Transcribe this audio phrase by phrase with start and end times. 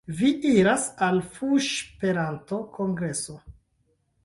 [0.19, 3.39] Vi iras al fuŝperanto-kongreso...